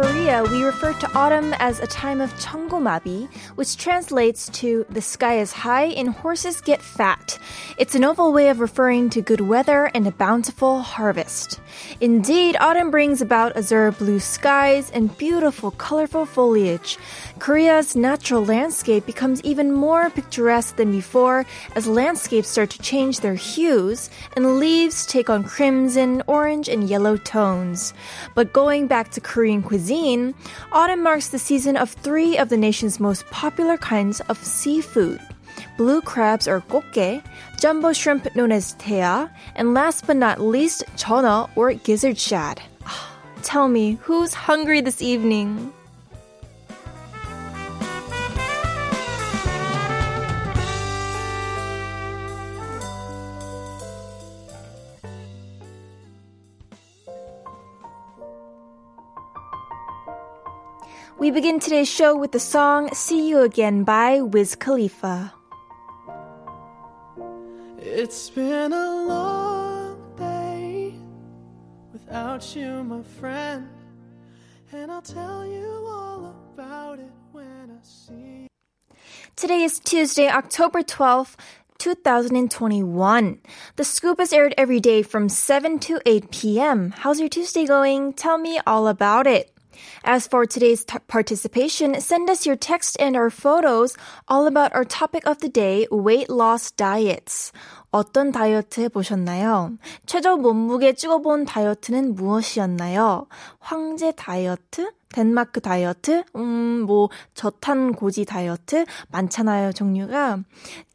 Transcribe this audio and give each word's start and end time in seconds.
Korea, 0.00 0.44
we 0.44 0.62
refer 0.62 0.92
to 0.92 1.12
autumn 1.18 1.52
as 1.58 1.80
a 1.80 1.86
time 1.88 2.20
of 2.20 2.32
chongomabi, 2.34 3.28
which 3.56 3.76
translates 3.76 4.48
to 4.50 4.86
the 4.90 5.02
sky 5.02 5.40
is 5.40 5.50
high 5.50 5.86
and 5.86 6.10
horses 6.10 6.60
get 6.60 6.80
fat. 6.80 7.36
It's 7.78 7.96
a 7.96 7.98
novel 7.98 8.32
way 8.32 8.48
of 8.48 8.60
referring 8.60 9.10
to 9.10 9.20
good 9.20 9.40
weather 9.40 9.90
and 9.92 10.06
a 10.06 10.12
bountiful 10.12 10.82
harvest. 10.82 11.58
Indeed, 12.00 12.56
autumn 12.60 12.92
brings 12.92 13.20
about 13.20 13.56
azure 13.56 13.90
blue 13.90 14.20
skies 14.20 14.88
and 14.92 15.18
beautiful, 15.18 15.72
colorful 15.72 16.26
foliage. 16.26 16.96
Korea's 17.40 17.96
natural 17.96 18.44
landscape 18.44 19.04
becomes 19.04 19.42
even 19.42 19.72
more 19.72 20.10
picturesque 20.10 20.76
than 20.76 20.92
before 20.92 21.44
as 21.74 21.88
landscapes 21.88 22.48
start 22.48 22.70
to 22.70 22.82
change 22.82 23.18
their 23.18 23.34
hues 23.34 24.10
and 24.36 24.60
leaves 24.60 25.06
take 25.06 25.28
on 25.28 25.42
crimson, 25.42 26.22
orange, 26.28 26.68
and 26.68 26.88
yellow 26.88 27.16
tones. 27.16 27.94
But 28.36 28.52
going 28.52 28.86
back 28.86 29.10
to 29.12 29.20
Korean 29.20 29.60
cuisine, 29.60 29.87
autumn 30.72 31.02
marks 31.02 31.28
the 31.28 31.38
season 31.38 31.76
of 31.76 31.90
three 31.90 32.36
of 32.38 32.48
the 32.48 32.56
nation's 32.56 33.00
most 33.00 33.26
popular 33.30 33.76
kinds 33.76 34.20
of 34.28 34.36
seafood. 34.42 35.20
Blue 35.76 36.00
crabs 36.00 36.46
or 36.46 36.60
kokge, 36.60 37.22
jumbo 37.60 37.92
shrimp 37.92 38.34
known 38.36 38.52
as 38.52 38.74
tea, 38.74 39.00
and 39.00 39.74
last 39.74 40.06
but 40.06 40.16
not 40.16 40.40
least, 40.40 40.84
chona 40.96 41.48
or 41.56 41.72
gizzard 41.72 42.18
shad. 42.18 42.60
Ah, 42.84 43.10
Tell 43.42 43.68
me, 43.68 43.98
who's 44.02 44.34
hungry 44.34 44.80
this 44.80 45.00
evening? 45.00 45.72
We 61.18 61.32
begin 61.32 61.58
today's 61.58 61.88
show 61.88 62.16
with 62.16 62.30
the 62.30 62.38
song 62.38 62.94
See 62.94 63.28
You 63.28 63.40
Again 63.40 63.82
by 63.82 64.22
Wiz 64.22 64.54
Khalifa. 64.54 65.32
It's 67.76 68.30
been 68.30 68.72
a 68.72 69.04
long 69.04 70.14
day 70.16 70.94
without 71.92 72.54
you, 72.54 72.84
my 72.84 73.02
friend. 73.02 73.68
And 74.70 74.92
I'll 74.92 75.02
tell 75.02 75.44
you 75.44 75.66
all 75.88 76.36
about 76.54 77.00
it 77.00 77.10
when 77.32 77.72
I 77.72 77.82
see 77.82 78.14
you. 78.14 78.46
Today 79.34 79.64
is 79.64 79.80
Tuesday, 79.80 80.28
October 80.28 80.82
12th, 80.82 81.34
2021. 81.78 83.40
The 83.74 83.84
scoop 83.84 84.20
is 84.20 84.32
aired 84.32 84.54
every 84.56 84.78
day 84.78 85.02
from 85.02 85.28
7 85.28 85.80
to 85.80 86.00
8 86.06 86.30
p.m. 86.30 86.94
How's 86.96 87.18
your 87.18 87.28
Tuesday 87.28 87.66
going? 87.66 88.12
Tell 88.12 88.38
me 88.38 88.60
all 88.64 88.86
about 88.86 89.26
it. 89.26 89.57
As 90.05 90.27
for 90.27 90.45
today's 90.45 90.83
t- 90.83 90.99
participation, 91.07 91.99
send 91.99 92.29
us 92.29 92.45
your 92.45 92.57
text 92.57 92.97
and 92.99 93.15
our 93.15 93.29
photos 93.29 93.95
all 94.27 94.47
about 94.47 94.75
our 94.75 94.83
topic 94.83 95.25
of 95.25 95.39
the 95.39 95.49
day, 95.49 95.87
weight 95.89 96.29
loss 96.29 96.71
diets. 96.71 97.51
어떤 97.91 98.31
다이어트 98.31 98.81
해보셨나요? 98.81 99.77
최저 100.05 100.35
몸무게 100.35 100.93
찍어본 100.93 101.45
다이어트는 101.45 102.15
무엇이었나요? 102.15 103.27
황제 103.59 104.11
다이어트? 104.11 104.91
덴마크 105.13 105.61
다이어트? 105.61 106.23
음, 106.35 106.81
뭐, 106.87 107.09
저탄고지 107.35 108.25
다이어트? 108.25 108.85
많잖아요, 109.09 109.71
종류가. 109.73 110.39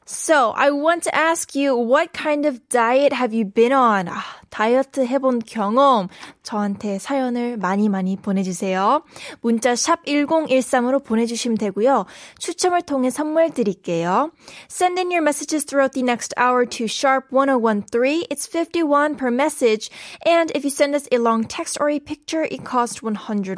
So, 0.06 0.52
I 0.56 0.70
want 0.70 1.04
to 1.04 1.14
ask 1.14 1.54
you, 1.54 1.76
what 1.76 2.12
kind 2.12 2.46
of 2.48 2.66
diet 2.68 3.12
have 3.12 3.32
you 3.32 3.44
been 3.44 3.72
on? 3.72 4.08
아, 4.08 4.22
다이어트 4.53 5.03
해본 5.03 5.39
경험, 5.47 6.09
저한테 6.43 6.99
사연을 6.99 7.57
많이 7.57 7.89
많이 7.89 8.15
보내주세요. 8.15 9.01
문자 9.41 9.75
샵 9.75 10.05
1013으로 10.05 11.03
보내주시면 11.03 11.57
되고요. 11.57 12.05
추첨을 12.37 12.83
통해 12.83 13.09
선물 13.09 13.49
드릴게요. 13.49 14.29
Send 14.69 14.99
in 14.99 15.09
your 15.09 15.23
messages 15.23 15.65
throughout 15.65 15.93
the 15.93 16.05
next 16.05 16.35
hour 16.37 16.67
to 16.67 16.85
sharp 16.85 17.31
1013. 17.31 18.27
It's 18.29 18.45
51 18.45 19.17
per 19.17 19.31
message. 19.31 19.89
And 20.23 20.51
if 20.53 20.63
you 20.63 20.69
send 20.69 20.93
us 20.93 21.07
a 21.11 21.17
long 21.17 21.45
text 21.45 21.81
or 21.81 21.89
a 21.89 21.97
picture, 21.99 22.43
it 22.43 22.63
costs 22.63 23.01
101. 23.01 23.57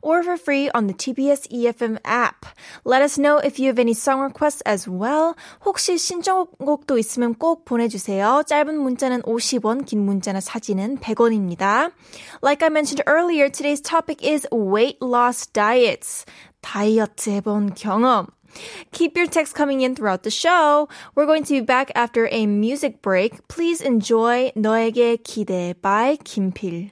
Or 0.00 0.22
for 0.22 0.38
free 0.38 0.70
on 0.72 0.86
the 0.86 0.94
TBS 0.94 1.52
EFM 1.52 1.98
app. 2.06 2.46
Let 2.84 3.02
us 3.02 3.18
know 3.18 3.44
if 3.44 3.60
you 3.60 3.68
have 3.68 3.78
any 3.78 3.92
song 3.92 4.24
requests 4.24 4.62
as 4.64 4.88
well. 4.88 5.34
혹시 5.66 5.98
신청곡도 5.98 6.96
있으면 6.96 7.34
꼭 7.34 7.66
보내주세요. 7.66 8.44
짧은 8.46 8.74
문자는 8.78 9.20
50원, 9.22 9.84
긴 9.84 9.97
문자나 9.97 10.39
사진은 10.39 10.99
100원입니다. 10.99 11.91
Like 12.41 12.61
I 12.61 12.69
mentioned 12.69 13.03
earlier, 13.07 13.49
today's 13.49 13.81
topic 13.81 14.21
is 14.21 14.47
weight 14.51 14.97
loss 15.01 15.47
diets. 15.51 16.25
다이어트 16.61 17.29
해본 17.29 17.75
경험. 17.75 18.27
Keep 18.91 19.17
your 19.17 19.27
texts 19.27 19.53
coming 19.53 19.81
in 19.81 19.95
throughout 19.95 20.23
the 20.23 20.31
show. 20.31 20.87
We're 21.15 21.25
going 21.25 21.43
to 21.45 21.53
be 21.53 21.61
back 21.61 21.91
after 21.95 22.27
a 22.31 22.45
music 22.45 23.01
break. 23.01 23.47
Please 23.47 23.81
enjoy 23.81 24.51
너에게 24.55 25.17
기대 25.17 25.73
by 25.81 26.17
김필. 26.23 26.91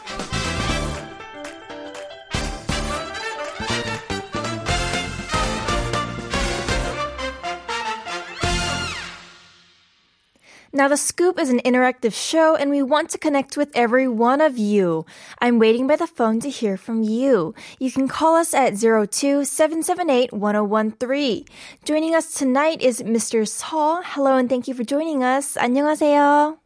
Now, 10.81 10.87
The 10.87 10.97
Scoop 10.97 11.37
is 11.37 11.51
an 11.51 11.59
interactive 11.59 12.11
show, 12.11 12.55
and 12.55 12.71
we 12.71 12.81
want 12.81 13.11
to 13.11 13.19
connect 13.19 13.55
with 13.55 13.69
every 13.75 14.07
one 14.07 14.41
of 14.41 14.57
you. 14.57 15.05
I'm 15.37 15.59
waiting 15.59 15.85
by 15.85 15.95
the 15.95 16.07
phone 16.07 16.39
to 16.39 16.49
hear 16.49 16.75
from 16.75 17.03
you. 17.03 17.53
You 17.77 17.91
can 17.91 18.07
call 18.07 18.35
us 18.35 18.55
at 18.55 18.81
2 18.81 19.05
1013 19.05 21.45
Joining 21.85 22.15
us 22.15 22.33
tonight 22.33 22.81
is 22.81 23.03
Mr. 23.03 23.45
Seo. 23.45 24.01
Hello, 24.03 24.37
and 24.37 24.49
thank 24.49 24.67
you 24.67 24.73
for 24.73 24.83
joining 24.83 25.23
us. 25.23 25.55
안녕하세요. 25.55 26.57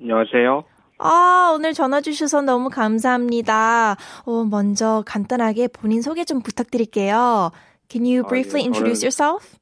안녕하세요. 0.00 0.64
아, 0.98 1.52
오늘 1.54 1.72
전화 1.72 2.00
주셔서 2.00 2.42
너무 2.42 2.68
감사합니다. 2.68 3.96
어, 4.24 4.42
먼저 4.42 5.04
간단하게 5.06 5.68
본인 5.68 6.02
소개 6.02 6.24
좀 6.24 6.42
부탁드릴게요. 6.42 7.52
Can 7.88 8.04
you 8.04 8.24
briefly 8.24 8.64
introduce 8.64 9.04
yourself? 9.04 9.59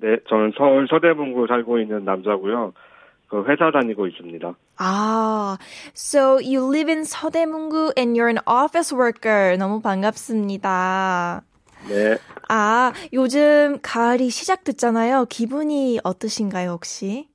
네, 0.00 0.16
저는 0.28 0.52
서울 0.56 0.86
서대문구 0.88 1.46
살고 1.46 1.78
있는 1.78 2.04
남자고요. 2.04 2.72
그 3.28 3.44
회사 3.46 3.70
다니고 3.70 4.06
있습니다. 4.08 4.54
아, 4.78 5.56
so 5.94 6.40
you 6.42 6.68
live 6.68 6.90
in 6.92 7.04
서대문구 7.04 7.92
and 7.96 8.18
you're 8.18 8.28
an 8.28 8.38
office 8.48 8.96
worker. 8.96 9.56
너무 9.56 9.80
반갑습니다. 9.80 11.42
네, 11.88 12.16
아, 12.48 12.92
요즘 13.12 13.78
가을이 13.82 14.30
시작됐잖아요. 14.30 15.26
기분이 15.28 16.00
어떠신가요, 16.02 16.70
혹시? 16.70 17.28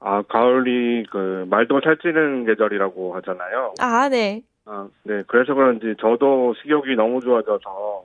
아 0.00 0.22
가을이 0.22 1.06
그 1.10 1.46
말도 1.48 1.80
살찌는 1.84 2.46
계절이라고 2.46 3.14
하잖아요. 3.16 3.74
아, 3.80 4.08
네. 4.08 4.42
아, 4.64 4.88
네. 5.04 5.22
그래서 5.26 5.54
그런지 5.54 5.94
저도 6.00 6.54
식욕이 6.62 6.96
너무 6.96 7.20
좋아져서 7.20 8.04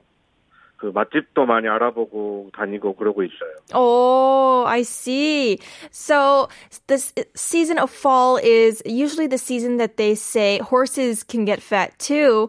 그 0.78 0.86
맛집도 0.94 1.44
많이 1.44 1.68
알아보고 1.68 2.50
다니고 2.56 2.94
그러고 2.94 3.22
있어요. 3.24 3.50
Oh, 3.74 4.64
I 4.66 4.82
see. 4.82 5.58
So 5.90 6.48
this 6.86 7.12
season 7.34 7.78
of 7.78 7.90
fall 7.90 8.38
is 8.38 8.80
usually 8.86 9.26
the 9.26 9.38
season 9.38 9.78
that 9.78 9.96
they 9.96 10.14
say 10.14 10.58
horses 10.58 11.24
can 11.24 11.44
get 11.44 11.60
fat 11.60 11.98
too. 11.98 12.48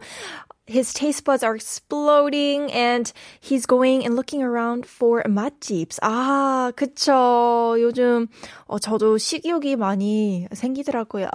His 0.67 0.93
taste 0.93 1.25
buds 1.25 1.43
are 1.43 1.55
exploding 1.55 2.71
and 2.71 3.11
he's 3.39 3.65
going 3.65 4.05
and 4.05 4.15
looking 4.15 4.43
around 4.43 4.85
for 4.85 5.23
맛집s. 5.25 5.97
아, 6.03 6.71
그쵸. 6.75 7.75
요즘, 7.79 8.27
어, 8.67 8.77
저도 8.77 9.17
식욕이 9.17 9.75
많이 9.77 10.47
생기더라고요. 10.53 11.27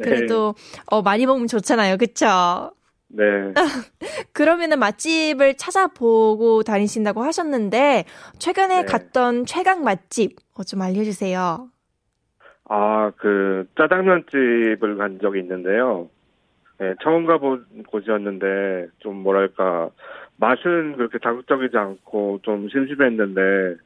그래도, 0.00 0.54
어, 0.86 1.02
많이 1.02 1.26
먹으면 1.26 1.48
좋잖아요. 1.48 1.96
그쵸? 1.96 2.70
네. 3.12 3.52
그러면은 4.32 4.78
맛집을 4.78 5.54
찾아보고 5.54 6.62
다니신다고 6.62 7.22
하셨는데 7.22 8.04
최근에 8.38 8.80
네. 8.80 8.84
갔던 8.84 9.46
최강 9.46 9.84
맛집 9.84 10.36
어, 10.54 10.64
좀 10.64 10.82
알려주세요. 10.82 11.68
아, 12.64 13.12
그 13.16 13.68
짜장면집을 13.76 14.96
간 14.96 15.18
적이 15.20 15.40
있는데요. 15.40 16.08
네, 16.78 16.94
처음 17.02 17.26
가본 17.26 17.84
곳이었는데 17.86 18.88
좀 18.98 19.22
뭐랄까 19.22 19.90
맛은 20.36 20.96
그렇게 20.96 21.18
자극적이지 21.22 21.76
않고 21.76 22.40
좀 22.42 22.68
심심했는데 22.70 23.76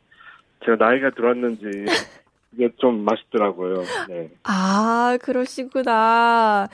제가 0.64 0.76
나이가 0.78 1.10
들었는지 1.10 1.64
이게 2.52 2.70
좀 2.78 3.04
맛있더라고요. 3.04 3.82
네. 4.08 4.30
아 4.44 5.18
그러시구나. 5.20 6.68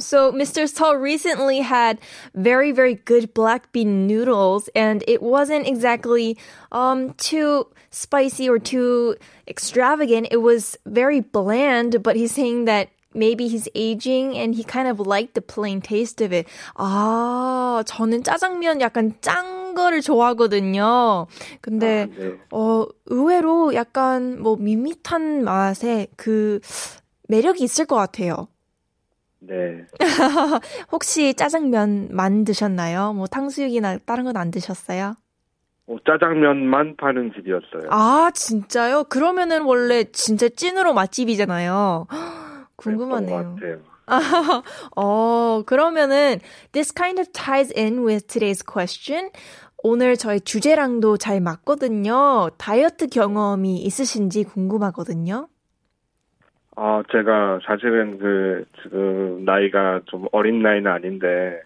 So 0.00 0.30
Mr. 0.30 0.68
Seo 0.68 1.00
recently 1.00 1.60
had 1.60 1.98
very 2.34 2.70
very 2.70 2.94
good 2.94 3.32
black 3.32 3.72
bean 3.72 4.06
noodles 4.06 4.68
and 4.74 5.02
it 5.08 5.22
wasn't 5.22 5.66
exactly 5.66 6.36
um 6.70 7.14
too 7.16 7.66
spicy 7.90 8.48
or 8.48 8.58
too 8.58 9.16
extravagant. 9.48 10.28
It 10.30 10.42
was 10.44 10.76
very 10.84 11.20
bland, 11.20 12.02
but 12.02 12.16
he's 12.16 12.32
saying 12.32 12.66
that 12.66 12.90
maybe 13.14 13.48
he's 13.48 13.68
aging 13.74 14.36
and 14.36 14.54
he 14.54 14.62
kind 14.62 14.86
of 14.86 15.00
liked 15.00 15.34
the 15.34 15.40
plain 15.40 15.80
taste 15.80 16.20
of 16.20 16.32
it. 16.32 16.46
아, 16.76 17.82
저는 17.86 18.22
짜장면 18.22 18.80
약간 18.80 19.14
짠 19.22 19.74
거를 19.74 20.00
좋아하거든요. 20.02 21.26
근데 21.60 22.02
아, 22.02 22.18
네. 22.18 22.38
어, 22.52 22.86
의외로 23.06 23.74
약간 23.74 24.40
뭐 24.42 24.56
밋밋한 24.56 25.44
맛에 25.44 26.08
그 26.16 26.60
매력이 27.28 27.64
있을 27.64 27.86
것 27.86 27.96
같아요. 27.96 28.48
네. 29.41 29.85
혹시 30.91 31.33
짜장면 31.33 32.09
만 32.11 32.43
드셨나요? 32.43 33.13
뭐 33.13 33.25
탕수육이나 33.27 33.97
다른 34.05 34.23
건 34.23 34.37
안 34.37 34.51
드셨어요? 34.51 35.15
어, 35.87 35.95
짜장면만 36.05 36.95
파는 36.97 37.31
집이었어요. 37.35 37.89
아, 37.91 38.31
진짜요? 38.33 39.05
그러면은 39.05 39.63
원래 39.63 40.03
진짜 40.11 40.47
찐으로 40.47 40.93
맛집이잖아요. 40.93 42.07
궁금하네요. 42.77 43.55
같아요. 43.55 43.81
어, 44.95 45.63
그러면은 45.65 46.39
this 46.71 46.93
kind 46.95 47.19
of 47.19 47.31
ties 47.33 47.73
in 47.77 48.05
with 48.05 48.27
today's 48.27 48.63
question. 48.65 49.31
오늘 49.83 50.15
저희 50.15 50.39
주제랑도 50.39 51.17
잘 51.17 51.41
맞거든요. 51.41 52.49
다이어트 52.57 53.07
경험이 53.07 53.77
있으신지 53.81 54.43
궁금하거든요. 54.43 55.47
아, 56.83 57.03
제가 57.11 57.59
사실은 57.63 58.17
그, 58.17 58.65
지금 58.81 59.45
나이가 59.45 60.01
좀 60.05 60.25
어린 60.31 60.63
나이는 60.63 60.89
아닌데, 60.89 61.61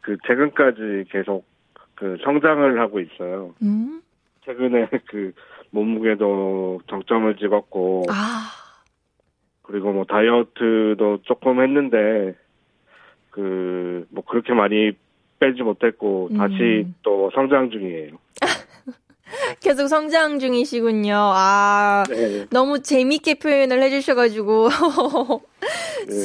그, 0.00 0.16
최근까지 0.26 1.04
계속 1.10 1.44
그 1.94 2.18
성장을 2.24 2.80
하고 2.80 2.98
있어요. 2.98 3.54
음? 3.62 4.02
최근에 4.44 4.88
그, 5.06 5.32
몸무게도 5.70 6.80
정점을 6.88 7.36
찍었고, 7.36 8.06
아, 8.10 8.50
그리고 9.62 9.92
뭐 9.92 10.04
다이어트도 10.06 11.20
조금 11.22 11.62
했는데, 11.62 12.34
그, 13.30 14.08
뭐 14.10 14.24
그렇게 14.24 14.54
많이 14.54 14.90
빼지 15.38 15.62
못했고, 15.62 16.30
다시 16.36 16.82
음. 16.84 16.94
또 17.04 17.30
성장 17.32 17.70
중이에요. 17.70 18.16
계속 19.60 19.88
성장 19.88 20.38
중이시군요. 20.38 21.14
아, 21.14 22.04
네. 22.08 22.46
너무 22.50 22.82
재밌게 22.82 23.34
표현을 23.34 23.82
해주셔가지고. 23.82 24.70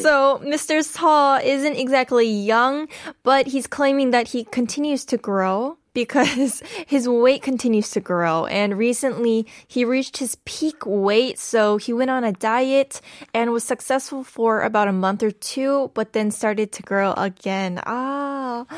so, 0.01 0.39
Mr. 0.44 0.81
Seo 0.81 1.39
isn't 1.44 1.77
exactly 1.77 2.27
young, 2.27 2.88
but 3.23 3.47
he's 3.47 3.67
claiming 3.67 4.11
that 4.11 4.29
he 4.29 4.44
continues 4.44 5.05
to 5.05 5.17
grow. 5.17 5.77
because 5.97 6.61
his 6.85 7.09
weight 7.09 7.41
continues 7.41 7.89
to 7.89 7.99
grow. 7.99 8.45
And 8.45 8.77
recently, 8.77 9.47
he 9.67 9.83
reached 9.83 10.17
his 10.17 10.38
peak 10.45 10.85
weight, 10.85 11.39
so 11.39 11.77
he 11.77 11.91
went 11.91 12.11
on 12.11 12.23
a 12.23 12.31
diet 12.31 13.01
and 13.33 13.51
was 13.51 13.63
successful 13.63 14.23
for 14.23 14.61
about 14.61 14.88
a 14.88 14.94
month 14.94 15.23
or 15.23 15.31
two, 15.31 15.89
but 15.95 16.13
then 16.13 16.29
started 16.29 16.71
to 16.73 16.83
grow 16.83 17.13
again. 17.17 17.81
Ah, 17.88 18.69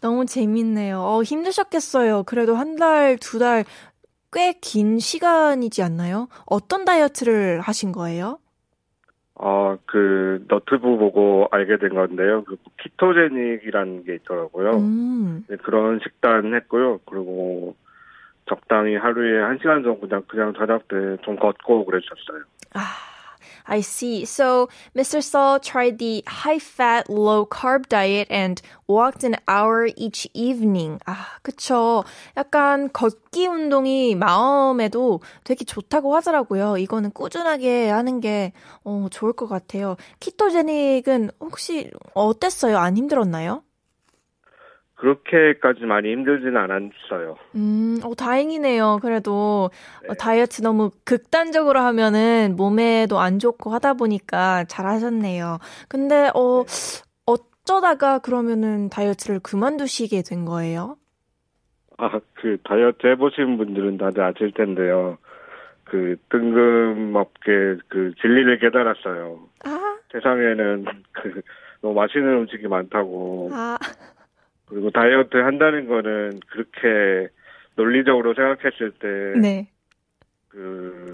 너무 0.00 0.26
재밌네요. 0.26 1.00
어, 1.00 1.22
힘드셨겠어요. 1.22 2.22
그래도 2.24 2.54
한 2.56 2.76
달, 2.76 3.16
두 3.18 3.38
달, 3.38 3.64
꽤 4.32 4.54
긴 4.60 4.98
시간이지 4.98 5.82
않나요? 5.82 6.28
어떤 6.46 6.84
다이어트를 6.84 7.60
하신 7.60 7.92
거예요? 7.92 8.38
어, 9.34 9.76
그, 9.86 10.44
너트브 10.48 10.80
보고 10.98 11.48
알게 11.50 11.78
된 11.78 11.94
건데요. 11.94 12.44
그, 12.44 12.56
키토제닉이라는 12.82 14.04
게 14.04 14.16
있더라고요. 14.16 14.72
음. 14.78 15.44
네, 15.48 15.56
그런 15.56 16.00
식단 16.02 16.54
했고요. 16.54 17.00
그리고 17.06 17.74
적당히 18.48 18.96
하루에 18.96 19.40
한 19.42 19.58
시간 19.58 19.82
정도 19.82 20.00
그냥, 20.00 20.22
그냥 20.28 20.52
저녁 20.54 20.86
때 20.88 20.96
좀 21.22 21.36
걷고 21.36 21.84
그랬었어요. 21.84 22.44
I 23.68 23.80
see. 23.80 24.24
So, 24.24 24.68
Mr. 24.96 25.22
Saul 25.22 25.60
tried 25.60 25.98
the 25.98 26.24
high 26.26 26.58
fat, 26.58 27.08
low 27.10 27.44
carb 27.44 27.88
diet 27.88 28.26
and 28.30 28.60
walked 28.88 29.22
an 29.24 29.36
hour 29.46 29.88
each 29.94 30.26
evening. 30.32 30.98
아, 31.06 31.38
그쵸. 31.42 32.04
약간 32.36 32.90
걷기 32.90 33.46
운동이 33.46 34.14
마음에도 34.14 35.20
되게 35.44 35.64
좋다고 35.66 36.16
하더라고요. 36.16 36.78
이거는 36.78 37.10
꾸준하게 37.12 37.90
하는 37.90 38.20
게, 38.20 38.52
어, 38.84 39.06
좋을 39.10 39.34
것 39.34 39.46
같아요. 39.48 39.96
키토제닉은 40.20 41.30
혹시 41.40 41.90
어땠어요? 42.14 42.78
안 42.78 42.96
힘들었나요? 42.96 43.62
그렇게까지 44.98 45.84
많이 45.84 46.10
힘들지는 46.10 46.56
않았어요. 46.56 47.36
음, 47.54 47.98
어, 48.04 48.14
다행이네요. 48.14 48.98
그래도 49.00 49.70
어, 50.08 50.14
다이어트 50.14 50.60
너무 50.60 50.90
극단적으로 51.04 51.78
하면은 51.80 52.54
몸에도 52.56 53.20
안 53.20 53.38
좋고 53.38 53.70
하다 53.70 53.94
보니까 53.94 54.64
잘하셨네요. 54.64 55.58
근데 55.88 56.30
어 56.34 56.64
어쩌다가 57.26 58.18
그러면은 58.18 58.88
다이어트를 58.88 59.38
그만두시게 59.40 60.22
된 60.28 60.44
거예요? 60.44 60.96
아, 61.98 62.20
그, 62.34 62.58
다이어트 62.64 63.06
해보신 63.06 63.56
분들은 63.56 63.98
다들 63.98 64.22
아실 64.22 64.52
텐데요. 64.52 65.18
그, 65.84 66.16
뜬금없게 66.30 67.78
그 67.88 68.12
진리를 68.20 68.58
깨달았어요. 68.60 69.40
아, 69.64 69.98
세상에는 70.12 70.84
그, 71.12 71.42
너무 71.82 71.94
맛있는 71.94 72.28
음식이 72.42 72.68
많다고. 72.68 73.50
아, 73.52 73.76
그리고 74.68 74.90
다이어트 74.90 75.36
한다는 75.36 75.88
거는 75.88 76.40
그렇게 76.48 77.32
논리적으로 77.76 78.34
생각했을 78.34 78.92
때, 78.92 79.40
네. 79.40 79.70
그, 80.48 81.10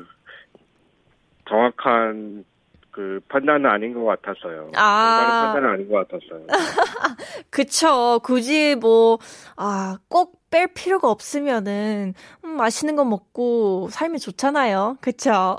정확한 1.49 2.45
그 2.91 3.21
판단은 3.29 3.69
아닌 3.69 3.93
것 3.93 4.05
같았어요. 4.05 4.71
아. 4.75 5.53
판단은 5.53 5.69
아닌 5.75 5.89
것 5.89 6.09
같았어요. 6.09 6.47
그쵸. 7.51 8.21
굳이 8.23 8.77
뭐, 8.77 9.19
아, 9.57 9.99
꼭 10.09 10.45
뺄 10.55 10.69
필요가 10.69 11.11
없으면은, 11.11 12.15
음, 12.45 12.57
맛있는 12.57 12.95
거 12.95 13.05
먹고 13.05 13.89
살면 13.91 14.21
좋잖아요. 14.21 14.99
그쵸. 15.01 15.59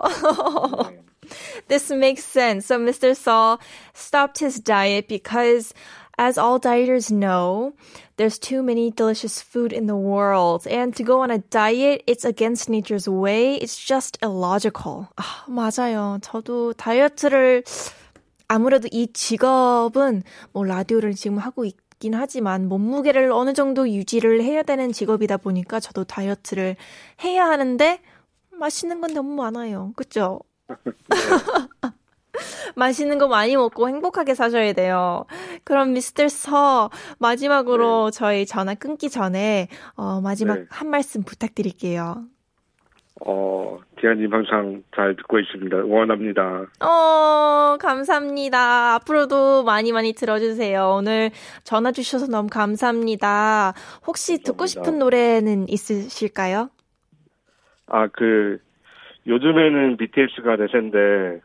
네. 0.89 1.01
This 1.67 1.91
makes 1.91 2.23
sense. 2.23 2.67
So 2.67 2.77
Mr. 2.79 3.13
Saul 3.13 3.57
stopped 3.93 4.39
his 4.39 4.57
diet 4.63 5.09
because, 5.09 5.73
as 6.17 6.37
all 6.37 6.59
dieters 6.59 7.11
know, 7.11 7.73
there's 8.17 8.39
too 8.39 8.63
many 8.63 8.91
delicious 8.91 9.41
food 9.41 9.73
in 9.73 9.87
the 9.87 9.95
world. 9.95 10.67
And 10.67 10.95
to 10.95 11.03
go 11.03 11.21
on 11.21 11.31
a 11.31 11.39
diet, 11.39 12.03
it's 12.07 12.25
against 12.25 12.69
nature's 12.69 13.07
way. 13.07 13.55
It's 13.55 13.77
just 13.77 14.17
illogical. 14.23 15.07
아, 15.17 15.45
맞아요. 15.47 16.19
저도 16.21 16.73
다이어트를 16.73 17.63
아무래도 18.47 18.87
이 18.91 19.11
직업은 19.11 20.23
뭐 20.53 20.63
라디오를 20.63 21.13
지금 21.13 21.37
하고 21.37 21.65
있긴 21.65 22.13
하지만 22.13 22.67
몸무게를 22.69 23.31
어느 23.31 23.53
정도 23.53 23.89
유지를 23.89 24.43
해야 24.43 24.63
되는 24.63 24.91
직업이다 24.91 25.37
보니까 25.37 25.79
저도 25.79 26.03
다이어트를 26.03 26.75
해야 27.23 27.47
하는데 27.47 27.99
맛있는 28.51 29.01
건 29.01 29.13
너무 29.13 29.35
많아요. 29.35 29.93
그죠? 29.95 30.39
맛있는 32.75 33.17
거 33.17 33.27
많이 33.27 33.55
먹고 33.55 33.87
행복하게 33.87 34.35
사셔야 34.35 34.73
돼요. 34.73 35.25
그럼 35.63 35.93
미스터 35.93 36.27
서 36.27 36.89
마지막으로 37.19 38.11
저희 38.11 38.45
전화 38.45 38.73
끊기 38.73 39.09
전에 39.09 39.67
어, 39.95 40.21
마지막 40.21 40.55
네. 40.55 40.65
한 40.69 40.89
말씀 40.89 41.23
부탁드릴게요. 41.23 42.25
어, 43.25 43.79
디아님 43.99 44.33
항상 44.33 44.83
잘 44.93 45.15
듣고 45.15 45.39
있습니다. 45.39 45.77
응원합니다. 45.77 46.65
어, 46.81 47.77
감사합니다. 47.79 48.95
앞으로도 48.95 49.63
많이 49.63 49.93
많이 49.93 50.13
들어주세요. 50.13 50.95
오늘 50.97 51.31
전화 51.63 51.91
주셔서 51.91 52.27
너무 52.27 52.49
감사합니다. 52.49 53.73
혹시 54.05 54.39
듣고 54.39 54.59
감사합니다. 54.59 54.67
싶은 54.67 54.99
노래는 54.99 55.69
있으실까요? 55.69 56.69
아, 57.87 58.07
그, 58.07 58.59
요즘에는 59.27 59.97
BTS가 59.97 60.57
대세인데, 60.57 61.41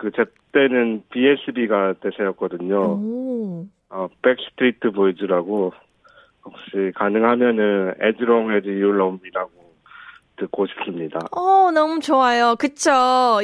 그, 0.00 0.10
제 0.16 0.24
때는 0.52 1.02
BSB가 1.10 1.94
대세였거든요. 2.02 2.80
오. 2.80 3.66
어, 3.90 4.08
백스트리트 4.22 4.92
보이즈라고, 4.92 5.72
혹시 6.44 6.92
가능하면은, 6.94 7.94
You 8.00 8.94
Love 8.94 9.18
Me라고 9.22 9.50
듣고 10.38 10.66
싶습니다. 10.68 11.18
어, 11.32 11.70
너무 11.70 12.00
좋아요. 12.00 12.56
그쵸. 12.58 12.90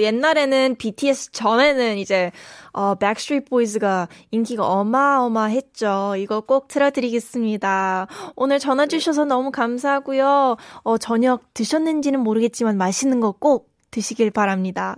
옛날에는 0.00 0.76
BTS 0.78 1.32
전에는 1.32 1.98
이제, 1.98 2.32
어, 2.72 2.94
Backstreet 2.94 3.50
Boys가 3.50 4.08
인기가 4.30 4.66
어마어마했죠. 4.66 6.14
이거 6.16 6.40
꼭 6.40 6.68
틀어드리겠습니다. 6.68 8.06
오늘 8.34 8.58
전화 8.58 8.86
주셔서 8.86 9.26
너무 9.26 9.50
감사하고요. 9.50 10.56
어, 10.84 10.98
저녁 10.98 11.52
드셨는지는 11.52 12.20
모르겠지만 12.20 12.78
맛있는 12.78 13.20
거 13.20 13.32
꼭 13.32 13.68
드시길 13.90 14.30
바랍니다. 14.30 14.96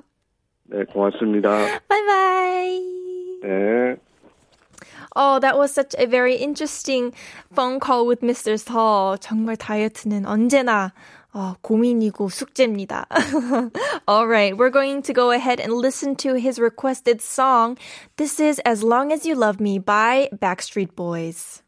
네, 0.71 0.85
고맙습니다. 0.85 1.49
Bye 1.89 2.07
bye. 2.07 2.83
네. 3.43 3.97
Oh, 5.17 5.39
that 5.41 5.59
was 5.59 5.73
such 5.73 5.95
a 5.99 6.07
very 6.07 6.37
interesting 6.37 7.13
phone 7.53 7.81
call 7.81 8.07
with 8.07 8.21
Mr. 8.21 8.55
Seo. 8.55 9.17
정말 9.19 9.57
다이어트는 9.57 10.27
언제나 10.27 10.93
어, 11.33 11.55
고민이고 11.63 12.29
숙제입니다. 12.29 13.07
All 14.07 14.27
right, 14.27 14.57
we're 14.57 14.71
going 14.71 15.03
to 15.03 15.13
go 15.13 15.31
ahead 15.31 15.61
and 15.61 15.73
listen 15.73 16.17
to 16.17 16.35
his 16.35 16.59
requested 16.59 17.21
song. 17.21 17.77
This 18.17 18.41
is 18.41 18.61
As 18.65 18.83
Long 18.83 19.13
as 19.13 19.27
You 19.27 19.35
Love 19.35 19.61
Me 19.61 19.79
by 19.79 20.29
Backstreet 20.33 20.95
Boys. 20.97 21.63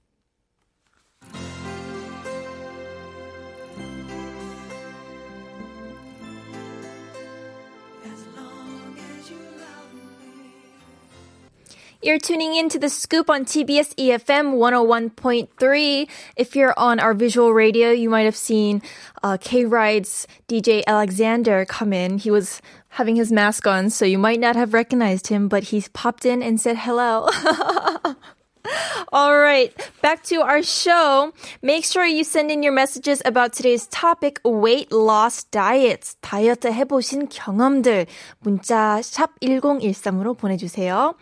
You're 12.02 12.18
tuning 12.18 12.54
in 12.54 12.70
to 12.70 12.78
the 12.78 12.88
scoop 12.88 13.28
on 13.28 13.44
TBS 13.44 13.94
EFM 13.96 14.54
101.3. 14.54 16.08
If 16.34 16.56
you're 16.56 16.72
on 16.78 16.98
our 16.98 17.12
visual 17.12 17.52
radio, 17.52 17.90
you 17.90 18.08
might 18.08 18.22
have 18.22 18.36
seen 18.36 18.80
uh, 19.22 19.36
K 19.38 19.66
Ride's 19.66 20.26
DJ 20.48 20.82
Alexander 20.86 21.66
come 21.66 21.92
in. 21.92 22.16
He 22.16 22.30
was 22.30 22.62
having 22.88 23.16
his 23.16 23.30
mask 23.30 23.66
on, 23.66 23.90
so 23.90 24.06
you 24.06 24.16
might 24.16 24.40
not 24.40 24.56
have 24.56 24.72
recognized 24.72 25.26
him, 25.26 25.46
but 25.46 25.64
he 25.64 25.84
popped 25.92 26.24
in 26.24 26.42
and 26.42 26.58
said 26.58 26.78
hello. 26.78 27.28
All 29.13 29.37
right, 29.37 29.71
back 30.01 30.23
to 30.25 30.41
our 30.41 30.63
show. 30.63 31.31
Make 31.61 31.85
sure 31.85 32.05
you 32.05 32.23
send 32.23 32.49
in 32.49 32.63
your 32.63 32.73
messages 32.73 33.21
about 33.23 33.53
today's 33.53 33.85
topic, 33.87 34.39
weight 34.43 34.91
loss 34.91 35.43
diets. 35.51 36.15
다이어트 36.21 36.71
해보신 36.71 37.29
경험들. 37.29 38.07
문자 38.43 38.99
샵 39.01 39.39
1013으로 39.41 40.35
보내주세요. 40.35 41.13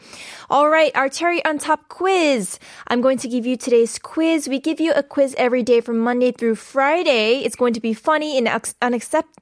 All 0.50 0.70
right, 0.70 0.96
our 0.96 1.10
cherry 1.10 1.44
on 1.46 1.58
top 1.58 1.90
quiz. 1.90 2.60
I'm 2.88 3.02
going 3.02 3.18
to 3.20 3.28
give 3.28 3.46
you 3.46 3.58
today's 3.58 4.00
quiz. 4.00 4.48
We 4.48 4.60
give 4.60 4.80
you 4.80 4.94
a 4.96 5.04
quiz 5.04 5.36
every 5.38 5.64
day 5.64 5.82
from 5.82 6.00
Monday 6.00 6.32
through 6.32 6.56
Friday. 6.56 7.44
It's 7.44 7.56
going 7.56 7.74
to 7.74 7.82
be 7.82 7.94
funny 7.94 8.38
and 8.38 8.48
ex- 8.48 8.76
unaccept- 8.82 9.38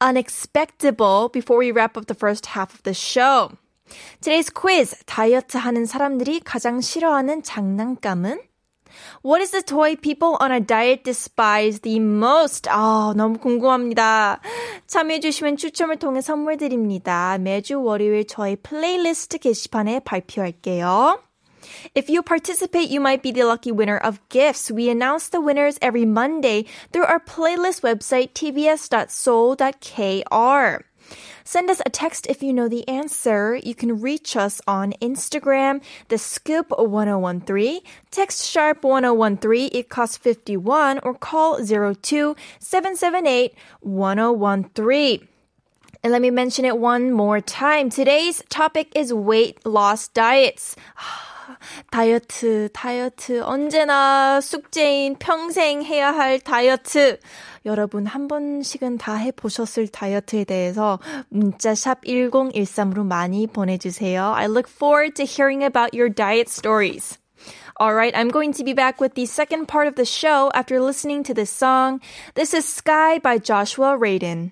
unexpectable 0.00 1.28
before 1.28 1.58
we 1.58 1.70
wrap 1.70 1.96
up 1.96 2.06
the 2.06 2.14
first 2.14 2.46
half 2.46 2.74
of 2.74 2.82
the 2.82 2.94
show. 2.94 3.52
Today's 4.21 4.53
quiz. 4.53 4.95
다이어트 5.05 5.57
하는 5.57 5.85
사람들이 5.85 6.41
가장 6.41 6.81
싫어하는 6.81 7.43
장난감은? 7.43 8.39
What 9.23 9.41
is 9.41 9.51
the 9.51 9.61
toy 9.61 9.95
people 9.95 10.35
on 10.39 10.51
a 10.51 10.59
diet 10.59 11.03
despise 11.03 11.79
the 11.81 11.97
most? 11.97 12.67
아, 12.69 13.13
너무 13.15 13.37
궁금합니다. 13.37 14.41
참여해주시면 14.87 15.57
추첨을 15.57 15.97
통해 15.97 16.21
선물 16.21 16.57
드립니다. 16.57 17.37
매주 17.39 17.81
월요일 17.81 18.25
저희 18.27 18.55
플레이리스트 18.55 19.37
게시판에 19.37 19.99
발표할게요. 19.99 21.21
If 21.95 22.09
you 22.09 22.23
participate, 22.23 22.89
you 22.89 22.99
might 22.99 23.21
be 23.21 23.31
the 23.31 23.45
lucky 23.45 23.71
winner 23.71 23.97
of 23.97 24.19
gifts. 24.29 24.71
We 24.71 24.89
announce 24.89 25.29
the 25.29 25.39
winners 25.41 25.77
every 25.81 26.05
Monday 26.05 26.65
through 26.91 27.05
our 27.05 27.19
playlist 27.19 27.83
website 27.83 28.33
tbs.seoul.kr. 28.33 28.89
Send 31.49 31.71
us 31.71 31.81
a 31.83 31.89
text 31.89 32.27
if 32.27 32.43
you 32.43 32.53
know 32.53 32.69
the 32.69 32.87
answer. 32.87 33.55
You 33.55 33.73
can 33.73 33.99
reach 33.99 34.37
us 34.37 34.61
on 34.67 34.93
Instagram, 35.01 35.81
the 36.09 36.19
scoop 36.19 36.67
1013, 36.69 37.81
text 38.11 38.47
sharp 38.47 38.83
1013, 38.83 39.71
it 39.73 39.89
costs 39.89 40.15
51, 40.15 40.99
or 41.01 41.15
call 41.15 41.57
02 41.57 42.35
778 42.59 43.55
1013. 43.79 45.27
And 46.03 46.13
let 46.13 46.21
me 46.21 46.29
mention 46.29 46.65
it 46.65 46.77
one 46.77 47.11
more 47.11 47.41
time. 47.41 47.89
Today's 47.89 48.43
topic 48.49 48.91
is 48.93 49.11
weight 49.11 49.65
loss 49.65 50.07
diets. 50.07 50.75
다이어트, 51.91 52.69
다이어트, 52.73 53.41
언제나 53.43 54.41
숙제인 54.41 55.15
평생 55.17 55.83
해야 55.83 56.11
할 56.11 56.39
다이어트. 56.39 57.19
여러분 57.65 58.05
한 58.05 58.27
번씩은 58.27 58.97
다 58.97 59.15
해보셨을 59.15 59.87
다이어트에 59.89 60.43
대해서 60.43 60.99
문자 61.29 61.75
샵 61.75 62.03
1013으로 62.03 63.05
많이 63.05 63.47
보내주세요. 63.47 64.33
I 64.33 64.45
look 64.45 64.69
forward 64.69 65.15
to 65.15 65.25
hearing 65.25 65.63
about 65.63 65.95
your 65.97 66.09
diet 66.13 66.49
stories. 66.49 67.17
Alright, 67.79 68.13
I'm 68.15 68.29
going 68.29 68.51
to 68.53 68.63
be 68.65 68.73
back 68.73 68.99
with 68.99 69.15
the 69.15 69.25
second 69.25 69.67
part 69.67 69.87
of 69.87 69.95
the 69.95 70.03
show 70.03 70.51
after 70.53 70.81
listening 70.81 71.23
to 71.23 71.33
this 71.33 71.49
song. 71.49 72.01
This 72.35 72.53
is 72.53 72.67
Sky 72.67 73.19
by 73.19 73.37
Joshua 73.37 73.97
Radin. 73.97 74.51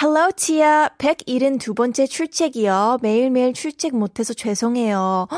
Hello, 0.00 0.30
Tia. 0.36 0.88
172번째 0.98 2.08
출첵이요. 2.08 2.98
매일매일 3.02 3.52
출첵 3.52 3.94
못해서 3.94 4.32
죄송해요. 4.34 5.28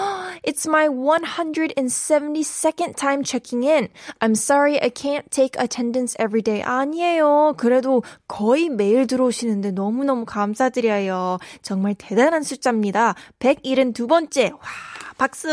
It's 0.46 0.66
my 0.66 0.88
172nd 0.88 2.96
time 2.96 3.22
checking 3.24 3.64
in. 3.64 3.88
I'm 4.20 4.32
sorry 4.32 4.78
I 4.80 4.90
can't 4.90 5.30
take 5.30 5.60
attendance 5.60 6.16
every 6.18 6.42
day. 6.42 6.62
아니에요. 6.62 7.54
그래도 7.56 8.02
거의 8.28 8.68
매일 8.68 9.06
들어오시는데 9.06 9.72
너무너무 9.72 10.24
감사드려요. 10.24 11.38
정말 11.62 11.94
대단한 11.94 12.42
숫자입니다. 12.42 13.14
172번째. 13.38 14.52
와, 14.52 14.58
박수! 15.18 15.48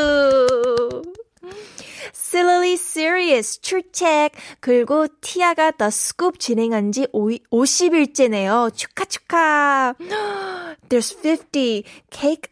Sillily 2.13 2.73
Serious 2.73 3.59
출첵 3.61 4.31
그리고 4.59 5.07
티아가 5.21 5.71
The 5.71 5.87
Scoop 5.87 6.39
진행한 6.39 6.91
지 6.91 7.07
50일째네요. 7.07 8.73
축하 8.75 9.05
축하. 9.05 9.93
There's 10.89 11.15
50 11.23 11.83
cake 12.11 12.49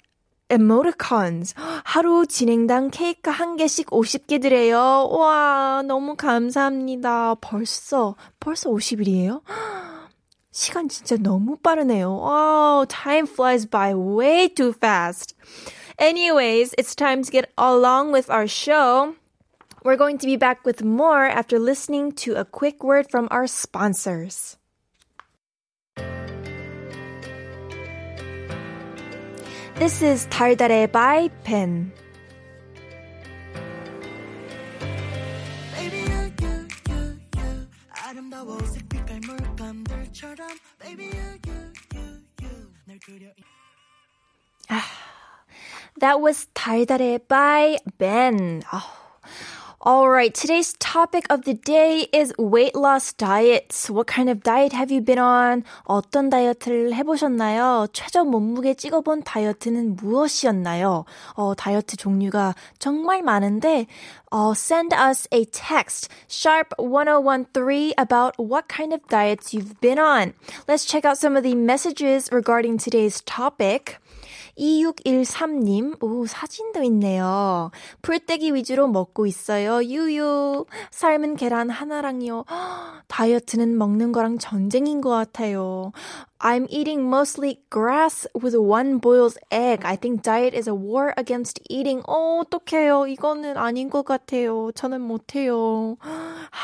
emoticons. 0.49 1.53
하루 1.83 2.25
진행당 2.25 2.89
케이크 2.89 3.29
한 3.29 3.57
개씩 3.57 3.87
50개 3.87 4.41
드려요. 4.41 5.09
와, 5.11 5.83
너무 5.85 6.15
감사합니다. 6.15 7.35
벌써, 7.41 8.15
벌써 8.39 8.69
50일이에요? 8.69 9.41
시간 10.51 10.89
진짜 10.89 11.17
너무 11.17 11.57
빠르네요. 11.57 12.09
Wow, 12.09 12.85
time 12.87 13.27
flies 13.27 13.69
by 13.69 13.93
way 13.93 14.49
too 14.49 14.73
fast. 14.75 15.35
Anyways, 15.99 16.75
it's 16.77 16.93
time 16.93 17.23
to 17.23 17.31
get 17.31 17.51
along 17.57 18.11
with 18.11 18.29
our 18.29 18.47
show. 18.47 19.15
We're 19.83 19.95
going 19.97 20.19
to 20.19 20.27
be 20.27 20.35
back 20.35 20.63
with 20.63 20.83
more 20.83 21.25
after 21.25 21.57
listening 21.57 22.11
to 22.23 22.35
a 22.35 22.45
quick 22.45 22.83
word 22.83 23.09
from 23.09 23.27
our 23.31 23.47
sponsors. 23.47 24.57
This 29.75 30.01
is 30.01 30.27
달달해 30.29 30.91
by 30.91 31.29
Ben. 31.43 31.91
That 46.00 46.20
was 46.20 46.46
달달의 46.54 47.28
by 47.28 47.78
Ben. 47.98 48.62
Oh. 48.72 49.02
All 49.84 50.08
right, 50.08 50.32
today's 50.32 50.74
topic 50.78 51.26
of 51.28 51.42
the 51.42 51.54
day 51.54 52.06
is 52.12 52.32
weight 52.38 52.76
loss 52.76 53.12
diets. 53.14 53.90
What 53.90 54.06
kind 54.06 54.30
of 54.30 54.40
diet 54.44 54.72
have 54.72 54.92
you 54.92 55.00
been 55.00 55.18
on? 55.18 55.64
어떤 55.88 56.30
다이어트를 56.30 56.94
해보셨나요? 56.94 57.88
최저 57.92 58.22
몸무게 58.22 58.74
찍어본 58.74 59.24
다이어트는 59.24 59.96
무엇이었나요? 59.96 61.04
어, 61.34 61.54
다이어트 61.56 61.96
종류가 61.96 62.54
정말 62.78 63.22
많은데, 63.22 63.88
uh, 64.32 64.54
send 64.54 64.94
us 64.94 65.26
a 65.32 65.44
text, 65.46 66.08
sharp 66.28 66.72
1013, 66.78 67.92
about 67.98 68.38
what 68.38 68.68
kind 68.68 68.94
of 68.94 69.02
diets 69.08 69.52
you've 69.52 69.80
been 69.80 69.98
on. 69.98 70.32
Let's 70.68 70.84
check 70.84 71.04
out 71.04 71.18
some 71.18 71.36
of 71.36 71.42
the 71.42 71.56
messages 71.56 72.30
regarding 72.30 72.78
today's 72.78 73.20
topic. 73.22 73.98
2613님, 74.57 76.01
오, 76.03 76.25
사진도 76.25 76.81
있네요. 76.83 77.71
풀떼기 78.01 78.53
위주로 78.53 78.87
먹고 78.87 79.25
있어요. 79.25 79.83
유유. 79.83 80.65
삶은 80.91 81.35
계란 81.35 81.69
하나랑요. 81.69 82.45
다이어트는 83.07 83.77
먹는 83.77 84.11
거랑 84.11 84.37
전쟁인 84.39 85.01
것 85.01 85.09
같아요. 85.09 85.91
I'm 86.39 86.67
eating 86.69 87.07
mostly 87.07 87.61
grass 87.71 88.27
with 88.35 88.55
one 88.55 88.99
boiled 88.99 89.37
egg. 89.51 89.83
I 89.83 89.95
think 89.95 90.21
diet 90.21 90.55
is 90.55 90.69
a 90.69 90.73
war 90.73 91.13
against 91.17 91.61
eating. 91.69 92.03
어, 92.07 92.41
어떡해요. 92.41 93.07
이거는 93.07 93.57
아닌 93.57 93.89
것 93.89 94.05
같아요. 94.05 94.71
저는 94.73 95.01
못해요. 95.01 95.97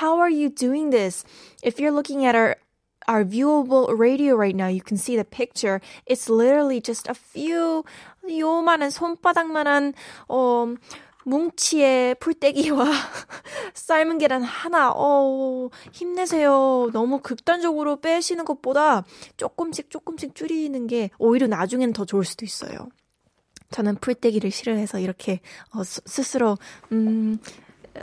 How 0.02 0.20
are 0.20 0.32
you 0.32 0.50
doing 0.50 0.92
this? 0.92 1.26
If 1.64 1.80
you're 1.80 1.94
looking 1.94 2.26
at 2.26 2.36
our 2.36 2.56
our 3.08 3.24
viewable 3.24 3.88
radio 3.98 4.36
right 4.36 4.56
now, 4.56 4.68
you 4.68 4.82
can 4.82 4.98
see 4.98 5.16
the 5.16 5.26
picture. 5.26 5.82
It's 6.06 6.30
literally 6.30 6.82
just 6.82 7.08
a 7.10 7.14
few 7.14 7.84
요만한 8.30 8.90
손바닥만한 8.90 9.94
어 10.30 10.74
뭉치의 11.26 12.16
풀떼기와 12.16 12.86
삶은 13.74 14.18
계란 14.18 14.44
하나. 14.44 14.92
어, 14.94 15.70
힘내세요. 15.92 16.90
너무 16.92 17.20
극단적으로 17.20 18.02
빼시는 18.02 18.46
것보다 18.46 19.06
조금씩 19.38 19.90
조금씩 19.90 20.36
줄이는 20.36 20.88
게 20.88 21.10
오히려 21.18 21.48
나중엔 21.48 21.94
더 21.94 22.06
좋을 22.06 22.26
수도 22.26 22.46
있어요. 22.46 22.90
저는 23.72 23.96
풀떼기를 23.96 24.52
싫어해서 24.52 25.00
이렇게 25.00 25.40
어, 25.74 25.84
스 25.84 26.02
스로 26.24 26.58
음 26.92 27.40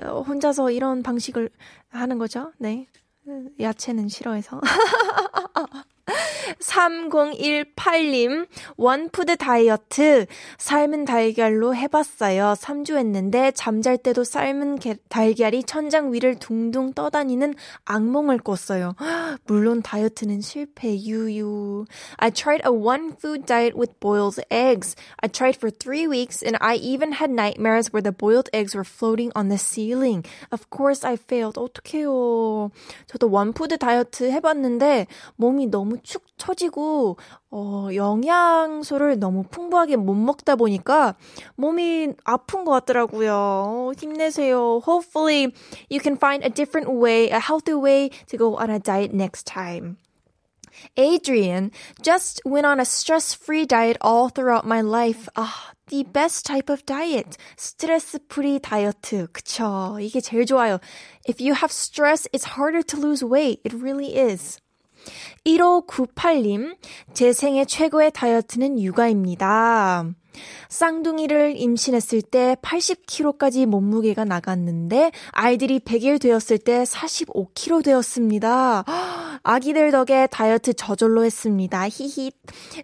어, 0.03 0.23
혼자서 0.23 0.71
이런 0.71 1.03
방식을 1.03 1.51
하는 1.91 2.19
거죠. 2.19 2.53
네. 2.59 2.87
야채는 3.59 4.09
싫어해서. 4.09 4.61
3018님, 6.61 8.47
원푸드 8.77 9.37
다이어트, 9.37 10.27
삶은 10.59 11.05
달걀로 11.05 11.75
해봤어요. 11.75 12.55
3주 12.59 12.97
했는데, 12.97 13.51
잠잘 13.53 13.99
때도 13.99 14.25
삶은 14.25 14.77
게, 14.77 14.97
달걀이 15.09 15.65
천장 15.65 16.13
위를 16.13 16.35
둥둥 16.37 16.93
떠다니는 16.95 17.55
악몽을 17.85 18.39
꿨어요. 18.39 18.95
물론 19.47 19.83
다이어트는 19.83 20.41
실패, 20.41 20.97
유유. 20.97 21.85
I 22.17 22.31
tried 22.31 22.63
a 22.67 22.73
one 22.73 23.13
food 23.13 23.47
diet 23.47 23.77
with 23.77 23.99
boiled 24.01 24.41
eggs. 24.51 24.97
I 25.23 25.29
tried 25.29 25.57
for 25.57 25.71
three 25.71 26.07
weeks 26.07 26.43
and 26.43 26.57
I 26.61 26.77
even 26.77 27.13
had 27.13 27.31
nightmares 27.31 27.93
where 27.93 28.03
the 28.03 28.13
boiled 28.13 28.49
eggs 28.53 28.75
were 28.75 28.85
floating 28.85 29.31
on 29.35 29.49
the 29.49 29.59
ceiling. 29.59 30.25
Of 30.51 30.71
course 30.71 31.07
I 31.07 31.17
failed. 31.17 31.59
어떡해요. 31.59 32.71
저도 33.07 33.31
원푸드 33.31 33.79
다이어트 33.79 34.31
해봤는데, 34.31 35.07
몸이 35.37 35.67
너무 35.67 35.90
축 36.04 36.24
처지고 36.38 37.18
어, 37.52 37.88
영양소를 37.94 39.20
너무 39.20 39.44
풍부하게 39.44 39.96
못 39.96 40.14
먹다 40.14 40.56
보니까 40.56 41.16
몸이 41.56 42.14
아픈 42.24 42.66
것 42.66 42.72
같더라고요. 42.72 43.34
어, 43.34 43.92
힘내세요. 43.98 44.82
Hopefully 44.86 45.54
you 45.90 46.00
can 46.02 46.18
find 46.18 46.44
a 46.44 46.50
different 46.50 46.92
way, 46.92 47.30
a 47.30 47.40
healthy 47.40 47.74
way 47.74 48.10
to 48.28 48.38
go 48.38 48.58
on 48.58 48.70
a 48.70 48.80
diet 48.80 49.14
next 49.14 49.46
time. 49.46 49.98
Adrian 50.98 51.72
just 52.02 52.42
went 52.46 52.66
on 52.66 52.80
a 52.80 52.86
stress-free 52.86 53.66
diet 53.66 53.98
all 54.02 54.30
throughout 54.30 54.66
my 54.66 54.82
life. 54.82 55.30
아, 55.36 55.48
the 55.88 56.04
best 56.04 56.46
type 56.46 56.70
of 56.70 56.86
diet. 56.86 57.38
스트레스-프리 57.58 58.60
다이어트. 58.60 59.28
그쵸. 59.32 59.98
이게 60.00 60.20
제일 60.20 60.46
좋아요. 60.46 60.80
If 61.28 61.42
you 61.42 61.54
have 61.54 61.72
stress, 61.72 62.28
it's 62.34 62.58
harder 62.58 62.84
to 62.84 62.98
lose 62.98 63.24
weight. 63.24 63.62
It 63.64 63.74
really 63.74 64.18
is. 64.18 64.60
1598님, 65.45 66.77
제 67.15 67.33
생애 67.33 67.65
최고의 67.65 68.11
다이어트는 68.13 68.81
육아입니다. 68.81 70.05
쌍둥이를 70.69 71.57
임신했을 71.57 72.23
때 72.23 72.57
80kg까지 72.63 73.67
몸무게가 73.67 74.25
나갔는데 74.25 75.11
아이들이 75.33 75.81
100일 75.81 76.21
되었을 76.21 76.59
때 76.59 76.85
45kg 76.85 77.85
되었습니다. 77.85 78.85
아기들 79.43 79.91
덕에 79.91 80.29
다이어트 80.29 80.75
저절로 80.75 81.25
했습니다. 81.25 81.89
히히. 81.89 82.33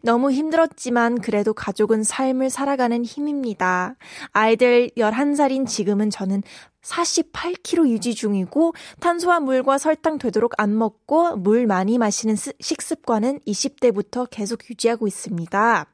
너무 0.03 0.33
힘들었지만 0.33 1.21
그래도 1.21 1.53
가족은 1.55 2.03
삶을 2.03 2.51
살아가는 2.51 3.05
힘입니다. 3.05 3.97
아이들 4.33 4.91
11살인 4.97 5.67
지금은 5.67 6.11
저는 6.11 6.43
48kg 6.87 7.89
유지 7.89 8.15
중이고 8.15 8.75
탄수화물과 9.01 9.79
설탕 9.79 10.19
되도록 10.19 10.53
안 10.59 10.77
먹고 10.79 11.37
물 11.37 11.67
많이 11.67 11.99
마시는 11.99 12.37
식습관은 12.61 13.41
20대부터 13.47 14.29
계속 14.31 14.69
유지하고 14.71 15.07
있습니다. 15.07 15.87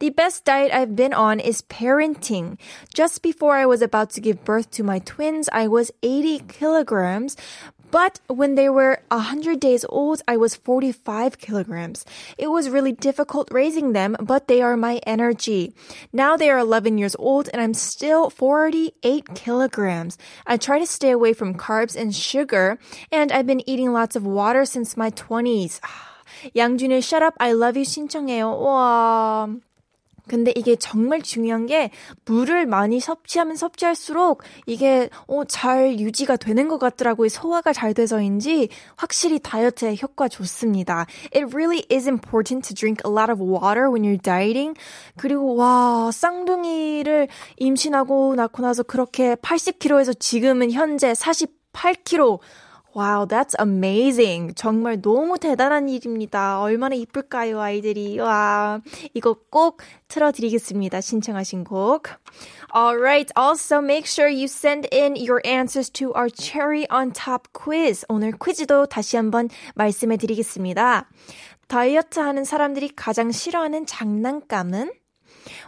The 0.00 0.10
best 0.10 0.44
diet 0.44 0.72
I've 0.72 0.96
been 0.96 1.14
on 1.14 1.38
is 1.38 1.62
parenting. 1.62 2.58
Just 2.92 3.22
before 3.22 3.54
I 3.54 3.66
was 3.66 3.82
about 3.82 4.10
to 4.14 4.20
give 4.20 4.44
birth 4.44 4.70
to 4.72 4.82
my 4.82 4.98
twins, 4.98 5.48
I 5.52 5.68
was 5.68 5.92
80 6.02 6.42
kilograms, 6.48 7.36
But 7.92 8.20
when 8.26 8.54
they 8.56 8.70
were 8.72 9.04
100 9.12 9.60
days 9.60 9.84
old, 9.86 10.22
I 10.26 10.38
was 10.38 10.56
45 10.56 11.36
kilograms. 11.36 12.06
It 12.38 12.48
was 12.48 12.72
really 12.72 12.92
difficult 12.92 13.52
raising 13.52 13.92
them, 13.92 14.16
but 14.18 14.48
they 14.48 14.62
are 14.62 14.78
my 14.78 14.96
energy. 15.06 15.74
Now 16.10 16.38
they 16.38 16.48
are 16.48 16.58
11 16.58 16.96
years 16.96 17.14
old 17.18 17.50
and 17.52 17.60
I'm 17.60 17.74
still 17.74 18.30
48 18.30 19.34
kilograms. 19.34 20.16
I 20.46 20.56
try 20.56 20.78
to 20.78 20.86
stay 20.86 21.10
away 21.10 21.34
from 21.34 21.52
carbs 21.54 21.94
and 21.94 22.16
sugar, 22.16 22.78
and 23.12 23.30
I've 23.30 23.46
been 23.46 23.68
eating 23.68 23.92
lots 23.92 24.16
of 24.16 24.24
water 24.24 24.64
since 24.64 24.96
my 24.96 25.10
20s. 25.10 25.78
양준일 26.56 27.04
Shut 27.04 27.22
Up, 27.22 27.34
I 27.38 27.52
Love 27.52 27.76
You 27.76 27.84
신청해요. 27.84 28.56
와. 28.56 29.71
근데 30.28 30.52
이게 30.54 30.76
정말 30.76 31.20
중요한 31.22 31.66
게 31.66 31.90
물을 32.24 32.66
많이 32.66 33.00
섭취하면 33.00 33.56
섭취할수록 33.56 34.42
이게 34.66 35.08
어, 35.26 35.44
잘 35.44 35.98
유지가 35.98 36.36
되는 36.36 36.68
것 36.68 36.78
같더라고요. 36.78 37.28
소화가 37.28 37.72
잘 37.72 37.92
돼서인지 37.94 38.68
확실히 38.96 39.38
다이어트에 39.40 39.96
효과 40.02 40.28
좋습니다. 40.28 41.06
It 41.34 41.54
really 41.54 41.84
is 41.90 42.08
important 42.08 42.68
to 42.68 42.74
drink 42.74 43.02
a 43.04 43.12
lot 43.12 43.30
of 43.32 43.42
water 43.42 43.90
when 43.90 44.04
you're 44.04 44.22
dieting. 44.22 44.78
그리고 45.16 45.56
와 45.56 46.10
쌍둥이를 46.12 47.28
임신하고 47.56 48.34
낳고 48.36 48.62
나서 48.62 48.82
그렇게 48.82 49.34
80kg에서 49.36 50.18
지금은 50.18 50.70
현재 50.70 51.12
48kg 51.12 52.38
Wow, 52.94 53.26
that's 53.26 53.54
amazing. 53.58 54.52
정말 54.54 55.00
너무 55.00 55.38
대단한 55.38 55.88
일입니다. 55.88 56.60
얼마나 56.60 56.94
이쁠까요, 56.94 57.58
아이들이. 57.58 58.18
와, 58.18 58.82
이거 59.14 59.34
꼭 59.48 59.80
틀어드리겠습니다. 60.08 61.00
신청하신 61.00 61.64
곡. 61.64 62.08
Alright, 62.76 63.32
also 63.34 63.78
make 63.78 64.04
sure 64.06 64.28
you 64.28 64.44
send 64.44 64.88
in 64.92 65.16
your 65.16 65.40
answers 65.46 65.90
to 65.92 66.12
our 66.14 66.28
cherry 66.28 66.86
on 66.92 67.12
top 67.12 67.48
quiz. 67.54 68.04
오늘 68.10 68.32
퀴즈도 68.32 68.84
다시 68.84 69.16
한번 69.16 69.48
말씀해 69.74 70.18
드리겠습니다. 70.18 71.08
다이어트 71.68 72.20
하는 72.20 72.44
사람들이 72.44 72.90
가장 72.94 73.32
싫어하는 73.32 73.86
장난감은? 73.86 74.92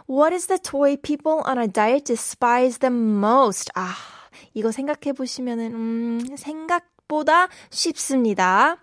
What 0.07 0.31
is 0.31 0.45
the 0.45 0.59
toy 0.59 0.95
people 0.95 1.41
on 1.47 1.57
a 1.57 1.67
diet 1.67 2.05
despise 2.05 2.77
the 2.77 2.93
most? 2.93 3.71
아, 3.73 3.95
이거 4.53 4.71
생각해 4.71 5.13
보시면은, 5.13 5.73
음, 5.73 6.35
생각 6.37 6.94
생각보다 7.04 7.48
쉽습니다. 7.70 8.76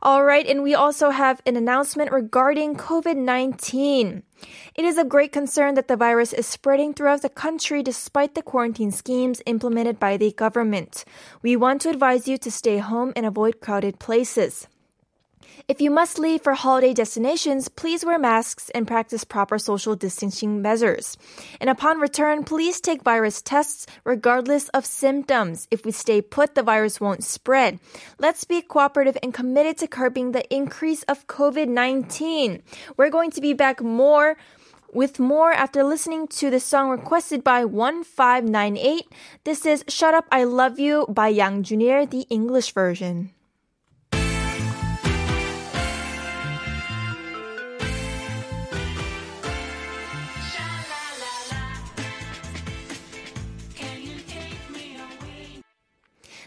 Alright, 0.00 0.46
and 0.46 0.62
we 0.62 0.76
also 0.76 1.10
have 1.10 1.42
an 1.44 1.56
announcement 1.56 2.12
regarding 2.12 2.76
COVID-19. 2.76 4.22
It 4.76 4.84
is 4.84 4.96
a 4.96 5.04
great 5.04 5.32
concern 5.32 5.74
that 5.74 5.88
the 5.88 5.96
virus 5.96 6.32
is 6.32 6.46
spreading 6.46 6.94
throughout 6.94 7.22
the 7.22 7.28
country 7.28 7.82
despite 7.82 8.36
the 8.36 8.42
quarantine 8.42 8.92
schemes 8.92 9.42
implemented 9.44 9.98
by 9.98 10.16
the 10.16 10.30
government. 10.30 11.04
We 11.42 11.56
want 11.56 11.82
to 11.82 11.90
advise 11.90 12.28
you 12.28 12.38
to 12.38 12.50
stay 12.50 12.78
home 12.78 13.12
and 13.16 13.26
avoid 13.26 13.60
crowded 13.60 13.98
places. 13.98 14.68
If 15.65 15.79
you 15.79 15.91
must 15.91 16.19
leave 16.19 16.41
for 16.41 16.55
holiday 16.55 16.93
destinations, 16.93 17.69
please 17.69 18.03
wear 18.03 18.19
masks 18.19 18.69
and 18.71 18.85
practice 18.85 19.23
proper 19.23 19.57
social 19.57 19.95
distancing 19.95 20.61
measures. 20.61 21.17
And 21.61 21.69
upon 21.69 22.01
return, 22.01 22.43
please 22.43 22.81
take 22.81 23.01
virus 23.01 23.41
tests 23.41 23.87
regardless 24.03 24.67
of 24.69 24.85
symptoms. 24.85 25.69
If 25.71 25.85
we 25.85 25.93
stay 25.93 26.21
put, 26.21 26.55
the 26.55 26.63
virus 26.63 26.99
won't 26.99 27.23
spread. 27.23 27.79
Let's 28.19 28.43
be 28.43 28.61
cooperative 28.61 29.17
and 29.23 29.33
committed 29.33 29.77
to 29.77 29.87
curbing 29.87 30.33
the 30.33 30.43
increase 30.53 31.03
of 31.03 31.27
COVID-19. 31.27 32.61
We're 32.97 33.09
going 33.09 33.31
to 33.31 33.39
be 33.39 33.53
back 33.53 33.81
more 33.81 34.35
with 34.91 35.17
more 35.17 35.53
after 35.53 35.81
listening 35.81 36.27
to 36.27 36.49
the 36.49 36.59
song 36.59 36.89
requested 36.89 37.41
by 37.41 37.63
1598. 37.63 39.05
This 39.45 39.65
is 39.65 39.85
Shut 39.87 40.13
Up 40.13 40.25
I 40.29 40.43
Love 40.43 40.77
You 40.77 41.05
by 41.07 41.29
Yang 41.29 41.63
Joon-il, 41.63 42.05
the 42.07 42.27
English 42.29 42.73
version. 42.73 43.31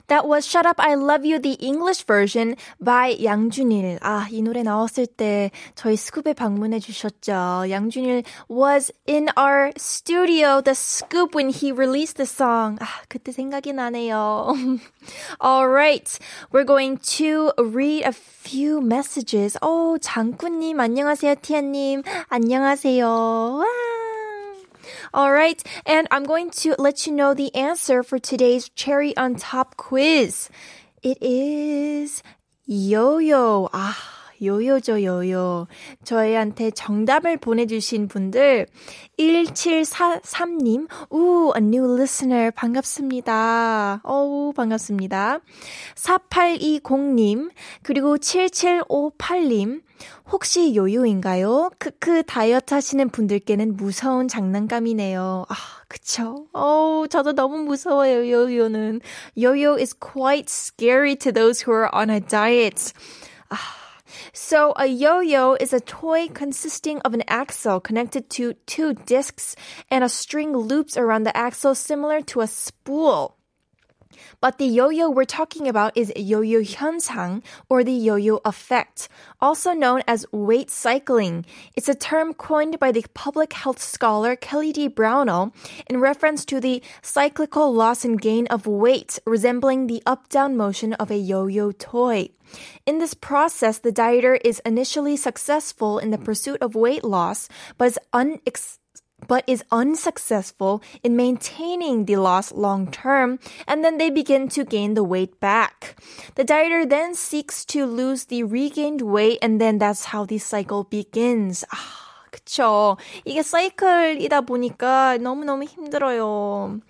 That 0.07 0.27
was 0.27 0.45
Shut 0.45 0.65
Up 0.65 0.79
I 0.79 0.95
Love 0.95 1.25
You 1.25 1.39
the 1.39 1.57
English 1.61 2.05
version 2.05 2.55
by 2.79 3.17
양준일. 3.23 3.99
아, 4.01 4.27
이 4.31 4.41
노래 4.41 4.63
나왔을 4.63 5.05
때 5.07 5.51
저희 5.75 5.95
스쿱에 5.95 6.35
방문해 6.35 6.79
주셨죠. 6.79 7.69
양준일 7.69 8.23
was 8.49 8.91
in 9.07 9.29
our 9.37 9.71
studio, 9.77 10.61
the 10.61 10.75
scoop 10.75 11.35
when 11.35 11.49
he 11.49 11.71
released 11.71 12.17
the 12.17 12.25
song. 12.25 12.77
아, 12.81 12.87
그때 13.07 13.31
생각이 13.31 13.73
나네요. 13.73 14.53
Alright. 15.43 16.19
We're 16.51 16.65
going 16.65 16.97
to 17.17 17.51
read 17.57 18.03
a 18.03 18.11
few 18.11 18.81
messages. 18.81 19.57
오, 19.61 19.97
장꾸님, 19.99 20.79
안녕하세요, 20.79 21.35
티아님. 21.41 22.03
안녕하세요. 22.29 23.05
와. 23.07 24.04
All 25.12 25.32
right. 25.32 25.62
And 25.84 26.08
I'm 26.10 26.24
going 26.24 26.50
to 26.62 26.74
let 26.78 27.06
you 27.06 27.12
know 27.12 27.34
the 27.34 27.54
answer 27.54 28.02
for 28.02 28.18
today's 28.18 28.68
cherry 28.70 29.16
on 29.16 29.36
top 29.36 29.76
quiz. 29.76 30.48
It 31.02 31.18
is 31.20 32.22
yo-yo. 32.66 33.70
Ah. 33.72 34.15
요요죠, 34.42 35.02
요요. 35.02 35.66
저희한테 36.04 36.70
정답을 36.70 37.36
보내주신 37.38 38.08
분들, 38.08 38.66
1743님, 39.18 40.88
우, 41.10 41.52
a 41.56 41.62
new 41.62 41.94
listener, 41.94 42.50
반갑습니다. 42.50 44.00
어우, 44.02 44.52
반갑습니다. 44.52 45.40
4820님, 45.94 47.50
그리고 47.82 48.16
7758님, 48.16 49.82
혹시 50.30 50.74
요요인가요? 50.74 51.70
크크 51.78 52.24
다이어트 52.24 52.74
하시는 52.74 53.08
분들께는 53.08 53.76
무서운 53.76 54.28
장난감이네요. 54.28 55.46
아, 55.48 55.54
그쵸? 55.88 56.46
어우, 56.52 57.08
저도 57.08 57.32
너무 57.32 57.58
무서워요, 57.58 58.30
요요는. 58.30 59.00
요요 59.40 59.78
is 59.78 59.94
quite 59.98 60.50
scary 60.50 61.16
to 61.16 61.32
those 61.32 61.64
who 61.66 61.72
are 61.74 61.88
on 61.94 62.10
a 62.10 62.20
diet. 62.20 62.92
아, 63.48 63.56
So 64.38 64.74
a 64.76 64.84
yo-yo 64.84 65.54
is 65.54 65.72
a 65.72 65.80
toy 65.80 66.28
consisting 66.28 67.00
of 67.00 67.14
an 67.14 67.22
axle 67.26 67.80
connected 67.80 68.28
to 68.36 68.52
two 68.66 68.92
discs 68.92 69.56
and 69.90 70.04
a 70.04 70.10
string 70.10 70.54
loops 70.54 70.98
around 70.98 71.22
the 71.22 71.34
axle 71.34 71.74
similar 71.74 72.20
to 72.20 72.42
a 72.42 72.46
spool. 72.46 73.35
But 74.46 74.58
the 74.58 74.66
yo-yo 74.66 75.10
we're 75.10 75.24
talking 75.24 75.66
about 75.66 75.96
is 75.96 76.12
yo-yo 76.14 76.62
현상 76.62 77.42
or 77.68 77.82
the 77.82 77.90
yo-yo 77.90 78.38
effect, 78.44 79.08
also 79.40 79.72
known 79.72 80.04
as 80.06 80.24
weight 80.30 80.70
cycling. 80.70 81.44
It's 81.74 81.88
a 81.88 81.96
term 81.96 82.32
coined 82.32 82.78
by 82.78 82.92
the 82.92 83.04
public 83.12 83.54
health 83.54 83.82
scholar 83.82 84.36
Kelly 84.36 84.70
D. 84.70 84.86
Brownell 84.86 85.52
in 85.90 85.98
reference 85.98 86.44
to 86.44 86.60
the 86.60 86.80
cyclical 87.02 87.74
loss 87.74 88.04
and 88.04 88.22
gain 88.22 88.46
of 88.46 88.68
weight 88.68 89.18
resembling 89.26 89.88
the 89.88 90.00
up-down 90.06 90.56
motion 90.56 90.92
of 90.92 91.10
a 91.10 91.18
yo-yo 91.18 91.72
toy. 91.72 92.30
In 92.86 92.98
this 92.98 93.14
process, 93.14 93.78
the 93.78 93.90
dieter 93.90 94.38
is 94.44 94.62
initially 94.64 95.16
successful 95.16 95.98
in 95.98 96.12
the 96.12 96.22
pursuit 96.22 96.62
of 96.62 96.76
weight 96.76 97.02
loss, 97.02 97.48
but 97.78 97.88
is 97.88 97.98
unex- 98.14 98.78
but 99.27 99.43
is 99.47 99.63
unsuccessful 99.71 100.81
in 101.03 101.15
maintaining 101.15 102.05
the 102.05 102.17
loss 102.17 102.51
long 102.51 102.89
term, 102.89 103.39
and 103.67 103.83
then 103.83 103.97
they 103.97 104.09
begin 104.09 104.49
to 104.49 104.65
gain 104.65 104.93
the 104.93 105.03
weight 105.03 105.39
back. 105.39 105.95
The 106.35 106.43
dieter 106.43 106.89
then 106.89 107.15
seeks 107.15 107.65
to 107.65 107.85
lose 107.85 108.25
the 108.25 108.43
regained 108.43 109.01
weight, 109.01 109.39
and 109.41 109.61
then 109.61 109.77
that's 109.77 110.05
how 110.05 110.25
the 110.25 110.37
cycle 110.37 110.83
begins. 110.83 111.63
아, 111.71 111.77
그쵸. 112.31 112.97
이게 113.25 113.43
사이클이다 113.43 114.41
보니까 114.41 115.17
너무너무 115.17 115.63
힘들어요. 115.65 116.81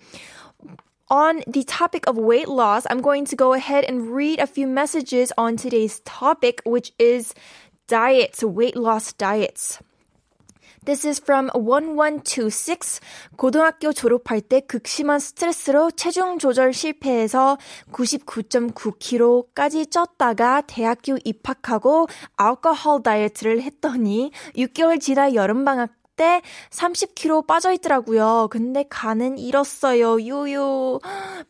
On 1.10 1.42
the 1.46 1.62
topic 1.64 2.08
of 2.08 2.16
weight 2.16 2.48
loss, 2.48 2.86
I'm 2.88 3.02
going 3.02 3.26
to 3.26 3.36
go 3.36 3.52
ahead 3.52 3.84
and 3.84 4.08
read 4.10 4.40
a 4.40 4.46
few 4.46 4.66
messages 4.66 5.30
on 5.36 5.56
today's 5.56 6.00
topic, 6.06 6.62
which 6.64 6.92
is 6.98 7.34
diets, 7.86 8.42
weight 8.42 8.76
loss 8.76 9.12
diets. 9.12 9.78
This 10.87 11.05
is 11.05 11.21
from 11.21 11.49
1126. 11.53 13.01
고등학교 13.35 13.91
졸업할 13.91 14.39
때 14.39 14.61
극심한 14.61 15.19
스트레스로 15.19 15.91
체중 15.91 16.39
조절 16.39 16.71
실패해서 16.71 17.57
99.9kg까지 17.91 19.89
쪘다가 19.91 20.63
대학교 20.65 21.17
입학하고 21.25 22.07
알코올 22.37 23.03
다이어트를 23.03 23.63
했더니 23.63 24.31
6개월 24.55 25.01
지나 25.01 25.33
여름방학 25.33 25.96
때 26.16 26.42
30kg 26.70 27.46
빠져 27.46 27.72
있더라고요. 27.72 28.48
근데 28.50 28.84
간은 28.88 29.38
잃었어요. 29.38 30.20
유유. 30.20 31.00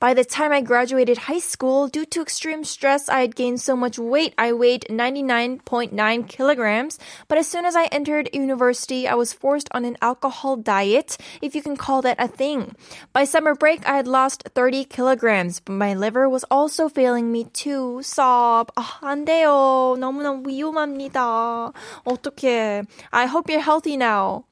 By 0.01 0.14
the 0.14 0.25
time 0.25 0.53
I 0.53 0.62
graduated 0.62 1.29
high 1.29 1.42
school, 1.42 1.88
due 1.88 2.07
to 2.07 2.22
extreme 2.22 2.64
stress, 2.64 3.09
I 3.09 3.20
had 3.20 3.37
gained 3.37 3.61
so 3.61 3.77
much 3.77 3.98
weight. 3.98 4.35
I 4.38 4.53
weighed 4.53 4.87
99.9 4.88 5.92
kilograms. 6.29 6.98
But 7.29 7.38
as 7.38 7.48
soon 7.48 7.66
as 7.66 7.77
I 7.77 7.87
entered 7.92 8.31
university, 8.33 9.07
I 9.07 9.14
was 9.14 9.33
forced 9.33 9.68
on 9.72 9.85
an 9.85 9.98
alcohol 10.01 10.57
diet, 10.57 11.18
if 11.42 11.55
you 11.55 11.62
can 11.62 11.77
call 11.77 12.03
that 12.03 12.16
a 12.18 12.29
thing. 12.29 12.75
By 13.12 13.25
summer 13.25 13.55
break, 13.55 13.87
I 13.87 13.96
had 13.96 14.09
lost 14.09 14.48
30 14.55 14.85
kilograms, 14.87 15.61
but 15.61 15.75
my 15.75 15.94
liver 15.94 16.29
was 16.29 16.44
also 16.51 16.88
failing 16.88 17.31
me 17.31 17.44
too. 17.53 18.01
Sob. 18.03 18.72
아, 18.77 19.03
안 19.03 19.27
돼요. 19.27 19.96
너무너무 19.98 20.48
위험합니다. 20.48 21.72
어떡해. 22.07 22.87
I 23.12 23.27
hope 23.27 23.51
you're 23.51 23.61
healthy 23.61 23.96
now. 23.96 24.44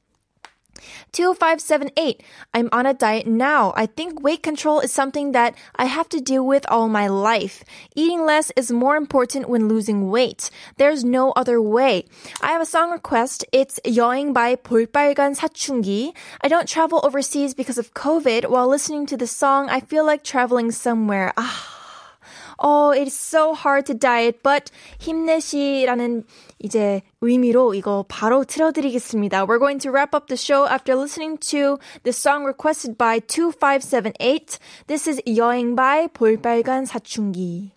2578. 1.11 2.23
I'm 2.53 2.69
on 2.71 2.85
a 2.85 2.93
diet 2.93 3.27
now. 3.27 3.73
I 3.75 3.85
think 3.85 4.21
weight 4.21 4.43
control 4.43 4.79
is 4.79 4.91
something 4.91 5.31
that 5.33 5.55
I 5.75 5.85
have 5.85 6.09
to 6.09 6.21
deal 6.21 6.45
with 6.45 6.65
all 6.69 6.87
my 6.87 7.07
life. 7.07 7.63
Eating 7.95 8.25
less 8.25 8.51
is 8.55 8.71
more 8.71 8.95
important 8.95 9.49
when 9.49 9.67
losing 9.67 10.09
weight. 10.09 10.49
There's 10.77 11.03
no 11.03 11.31
other 11.31 11.61
way. 11.61 12.05
I 12.41 12.51
have 12.51 12.61
a 12.61 12.65
song 12.65 12.91
request. 12.91 13.45
It's 13.51 13.79
여행 13.85 14.33
by 14.33 14.55
볼빨간 14.55 15.35
사춘기. 15.35 16.13
I 16.41 16.47
don't 16.47 16.67
travel 16.67 17.01
overseas 17.03 17.53
because 17.53 17.77
of 17.77 17.93
COVID. 17.93 18.49
While 18.49 18.67
listening 18.67 19.05
to 19.07 19.17
the 19.17 19.27
song, 19.27 19.69
I 19.69 19.81
feel 19.81 20.05
like 20.05 20.23
traveling 20.23 20.71
somewhere. 20.71 21.33
Ah. 21.37 21.74
Oh, 22.59 22.91
it's 22.91 23.15
so 23.15 23.53
hard 23.53 23.85
to 23.87 23.93
diet, 23.93 24.41
but 24.43 24.71
힘내시라는 24.99 26.23
이제 26.59 27.01
의미로 27.21 27.73
이거 27.73 28.05
바로 28.07 28.43
틀어드리겠습니다. 28.43 29.45
We're 29.45 29.59
going 29.59 29.79
to 29.79 29.91
wrap 29.91 30.15
up 30.15 30.27
the 30.27 30.37
show 30.37 30.67
after 30.67 30.95
listening 30.95 31.37
to 31.51 31.77
the 32.03 32.13
song 32.13 32.45
requested 32.45 32.97
by 32.97 33.19
2578. 33.19 34.59
This 34.87 35.07
is 35.07 35.21
여행 35.27 35.75
by 35.75 36.07
볼빨간 36.07 36.85
사춘기. 36.85 37.74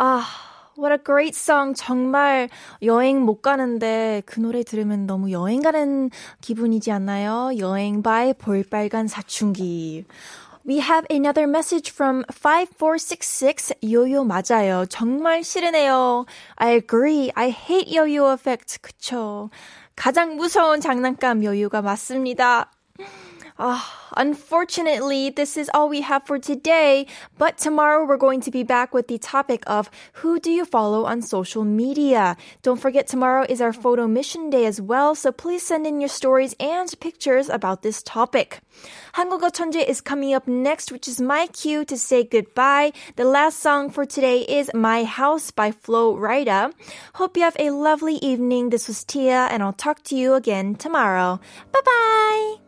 아, 0.00 0.22
what 0.78 0.92
a 0.92 0.98
great 1.04 1.36
song. 1.36 1.74
정말 1.74 2.48
여행 2.82 3.22
못 3.22 3.42
가는데 3.42 4.22
그 4.26 4.38
노래 4.38 4.62
들으면 4.62 5.08
너무 5.08 5.32
여행 5.32 5.60
가는 5.60 6.08
기분이지 6.40 6.92
않나요? 6.92 7.50
여행 7.58 8.00
by 8.00 8.32
볼빨간 8.34 9.08
사춘기. 9.08 10.04
We 10.64 10.76
have 10.78 11.04
another 11.10 11.48
message 11.48 11.90
from 11.92 12.22
5466. 12.30 13.74
요요 13.90 14.22
맞아요. 14.22 14.86
정말 14.86 15.42
싫으네요. 15.42 16.26
I 16.56 16.74
agree. 16.74 17.32
I 17.34 17.48
hate 17.48 17.90
yo-yo 17.96 18.32
effect. 18.32 18.78
그쵸. 18.80 19.50
가장 19.96 20.36
무서운 20.36 20.80
장난감 20.80 21.42
요요가 21.42 21.82
맞습니다. 21.82 22.70
Uh, 23.57 23.81
unfortunately, 24.17 25.29
this 25.29 25.57
is 25.57 25.69
all 25.73 25.87
we 25.89 26.01
have 26.01 26.25
for 26.25 26.39
today. 26.39 27.05
But 27.37 27.57
tomorrow 27.57 28.05
we're 28.05 28.17
going 28.17 28.41
to 28.41 28.51
be 28.51 28.63
back 28.63 28.93
with 28.93 29.07
the 29.07 29.17
topic 29.17 29.63
of 29.67 29.89
who 30.23 30.39
do 30.39 30.51
you 30.51 30.65
follow 30.65 31.05
on 31.05 31.21
social 31.21 31.63
media? 31.63 32.35
Don't 32.61 32.79
forget 32.79 33.07
tomorrow 33.07 33.45
is 33.47 33.61
our 33.61 33.73
photo 33.73 34.07
mission 34.07 34.49
day 34.49 34.65
as 34.65 34.81
well. 34.81 35.15
So 35.15 35.31
please 35.31 35.63
send 35.63 35.85
in 35.85 36.01
your 36.01 36.09
stories 36.09 36.55
and 36.59 36.89
pictures 36.99 37.49
about 37.49 37.81
this 37.81 38.01
topic. 38.03 38.61
한국어 39.13 39.51
천재 39.51 39.87
is 39.87 40.01
coming 40.01 40.33
up 40.33 40.47
next, 40.47 40.91
which 40.91 41.07
is 41.07 41.21
my 41.21 41.47
cue 41.47 41.85
to 41.85 41.97
say 41.97 42.23
goodbye. 42.23 42.91
The 43.15 43.25
last 43.25 43.59
song 43.59 43.89
for 43.89 44.05
today 44.05 44.41
is 44.41 44.71
My 44.73 45.03
House 45.03 45.51
by 45.51 45.71
Flo 45.71 46.15
Rida. 46.15 46.73
Hope 47.15 47.37
you 47.37 47.43
have 47.43 47.57
a 47.59 47.69
lovely 47.69 48.15
evening. 48.15 48.69
This 48.69 48.87
was 48.87 49.03
Tia, 49.03 49.47
and 49.51 49.61
I'll 49.61 49.73
talk 49.73 50.01
to 50.09 50.15
you 50.15 50.33
again 50.33 50.75
tomorrow. 50.75 51.39
Bye 51.71 51.81
bye. 51.85 52.66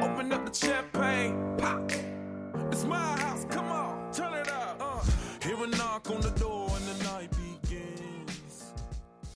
Open 0.00 0.32
up 0.32 0.46
the 0.46 0.54
champagne, 0.54 1.56
pop. 1.58 1.90
It's 2.70 2.84
my 2.84 2.96
house, 3.20 3.44
come 3.50 3.66
on, 3.66 4.12
turn 4.12 4.32
it 4.34 4.48
up. 4.48 4.76
Uh, 4.80 5.04
hear 5.42 5.56
a 5.62 5.66
knock 5.66 6.08
on 6.10 6.20
the 6.20 6.30
door. 6.30 6.57